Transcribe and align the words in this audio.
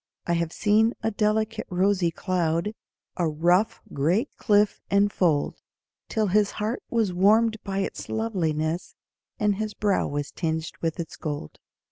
I 0.25 0.33
have 0.33 0.51
seen 0.51 0.95
a 1.03 1.11
delicate 1.11 1.67
rosy 1.69 2.09
cloud, 2.09 2.73
A 3.17 3.27
rough, 3.29 3.81
gray 3.93 4.25
cliff 4.35 4.81
enfold, 4.89 5.61
Till 6.09 6.25
his 6.25 6.49
heart 6.57 6.81
was 6.89 7.13
warmed 7.13 7.57
by 7.63 7.81
its 7.81 8.09
loveliness, 8.09 8.95
And 9.39 9.57
his 9.57 9.75
brow 9.75 10.07
was 10.07 10.31
tinged 10.31 10.71
with 10.81 10.99
its 10.99 11.17
gold. 11.17 11.59